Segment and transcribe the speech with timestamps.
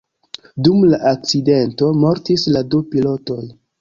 [0.67, 3.43] Dum la akcidento mortis la du pilotoj.